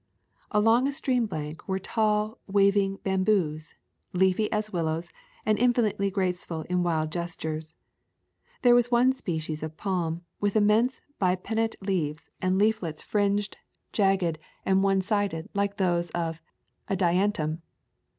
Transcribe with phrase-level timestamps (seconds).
[0.49, 3.75] Along a stream bank were tall, waving bam boos,
[4.13, 5.11] leafy as willows,
[5.45, 7.75] and infinitely graceful in wind gestures.
[8.63, 13.27] There was one species of palm, with immense bipinnate leaves and_ leaflets [166] AA Sojourn
[13.27, 13.57] in Cuba fringed,
[13.93, 14.39] jagged,
[14.71, 16.41] and one sided, like those of
[16.89, 17.61] Adiantum.